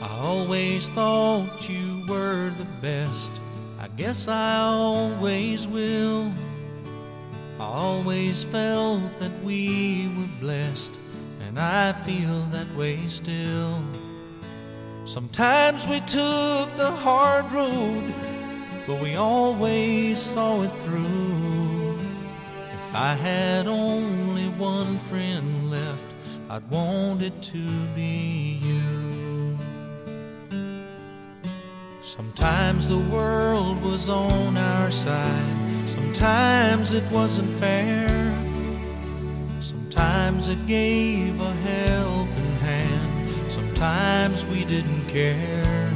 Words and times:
I 0.00 0.08
always 0.20 0.88
thought 0.90 1.68
you 1.68 2.04
were 2.06 2.50
the 2.56 2.66
best. 2.80 3.32
I 3.80 3.88
guess 3.88 4.28
I 4.28 4.58
always 4.58 5.66
will. 5.66 6.32
I 7.58 7.64
always 7.64 8.44
felt 8.44 9.02
that 9.18 9.32
we 9.42 10.08
were 10.16 10.40
blessed, 10.40 10.92
and 11.40 11.58
I 11.58 11.92
feel 12.04 12.42
that 12.52 12.72
way 12.76 13.08
still. 13.08 13.82
Sometimes 15.04 15.84
we 15.88 15.98
took 16.00 16.76
the 16.76 16.92
hard 16.92 17.50
road, 17.50 18.14
but 18.86 19.00
we 19.00 19.16
always 19.16 20.20
saw 20.20 20.62
it 20.62 20.72
through. 20.84 21.98
If 21.98 22.94
I 22.94 23.14
had 23.14 23.66
only 23.66 24.48
one 24.50 24.98
friend 25.10 25.72
left, 25.72 26.08
I'd 26.48 26.70
want 26.70 27.22
it 27.22 27.42
to 27.42 27.66
be 27.96 28.60
you. 28.62 29.27
Sometimes 32.16 32.88
the 32.88 33.04
world 33.14 33.82
was 33.82 34.08
on 34.08 34.56
our 34.56 34.90
side, 34.90 35.84
sometimes 35.86 36.94
it 36.94 37.04
wasn't 37.12 37.52
fair. 37.60 38.08
Sometimes 39.60 40.48
it 40.48 40.66
gave 40.66 41.38
a 41.38 41.52
helping 41.52 42.56
hand, 42.60 43.52
sometimes 43.52 44.46
we 44.46 44.64
didn't 44.64 45.06
care. 45.06 45.92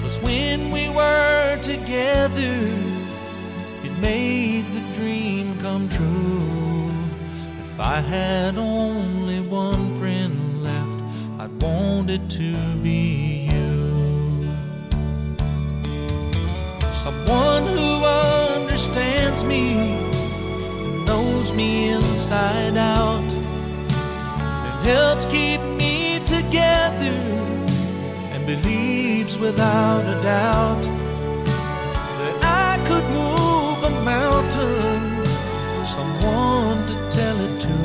Cause 0.00 0.18
when 0.20 0.70
we 0.70 0.88
were 0.88 1.58
together, 1.60 2.56
it 3.84 3.98
made 4.00 4.64
the 4.72 4.94
dream 4.94 5.58
come 5.60 5.90
true. 5.90 6.90
If 7.66 7.78
I 7.78 8.00
had 8.00 8.56
only 8.56 9.40
one 9.42 9.98
friend 9.98 10.64
left, 10.64 11.38
I'd 11.38 11.62
want 11.62 12.08
it 12.08 12.30
to 12.30 12.56
be 12.76 13.49
Someone 17.02 17.62
who 17.62 18.04
understands 18.04 19.42
me 19.42 19.72
and 19.72 21.06
knows 21.06 21.54
me 21.54 21.88
inside 21.92 22.76
out 22.76 23.22
and 23.22 24.86
helps 24.86 25.24
keep 25.30 25.62
me 25.78 26.20
together 26.26 27.16
and 28.32 28.44
believes 28.44 29.38
without 29.38 30.02
a 30.02 30.22
doubt 30.22 30.82
that 32.20 32.36
I 32.44 32.76
could 32.86 33.06
move 33.18 33.82
a 33.82 34.04
mountain. 34.04 35.24
Someone 35.86 36.86
to 36.86 36.96
tell 37.16 37.40
it 37.46 37.60
to. 37.62 37.78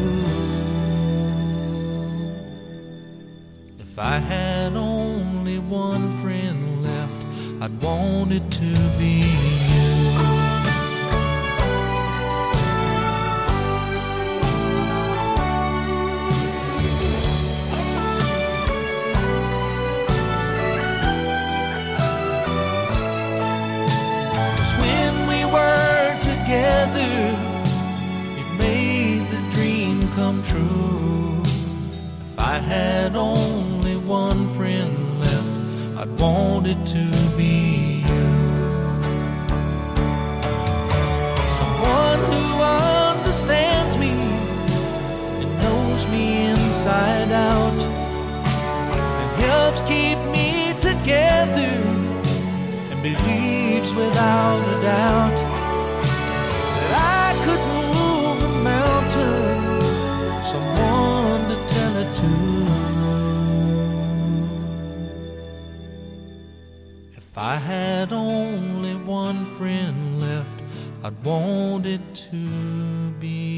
If 3.79 3.97
I 3.97 4.17
had 4.17 4.75
only 4.75 5.59
one 5.59 6.21
I'd 7.85 7.91
want 7.91 8.31
it 8.31 8.49
to 8.49 8.73
be 8.97 9.21
you. 9.21 9.85
When 24.81 25.27
we 25.27 25.45
were 25.45 26.17
together, 26.21 27.37
it 28.39 28.49
made 28.57 29.29
the 29.29 29.41
dream 29.53 30.07
come 30.15 30.41
true. 30.43 31.41
If 31.43 32.39
I 32.39 32.57
had 32.57 33.15
only 33.15 33.97
one 33.97 34.53
friend 34.55 35.19
left, 35.19 35.99
I'd 35.99 36.19
want 36.19 36.65
it 36.65 36.83
to 36.87 37.37
be 37.37 37.74
me 46.09 46.47
inside 46.47 47.31
out 47.31 47.81
and 48.91 49.43
helps 49.43 49.81
keep 49.81 50.17
me 50.35 50.73
together 50.81 51.73
and 52.91 53.01
believes 53.01 53.93
without 53.93 54.59
a 54.59 54.81
doubt 54.81 55.37
that 56.79 56.91
I 57.23 57.33
could 57.45 57.63
move 57.75 58.37
a 58.43 58.53
mountain. 58.63 59.57
Someone 60.51 61.41
to 61.51 61.57
tell 61.73 61.95
it 62.03 62.09
to. 62.21 62.33
If 67.17 67.37
I 67.37 67.55
had 67.55 68.13
only 68.13 68.95
one 68.95 69.45
friend 69.57 70.21
left, 70.21 70.61
I'd 71.03 71.23
want 71.23 71.85
it 71.85 72.01
to 72.31 73.11
be. 73.19 73.54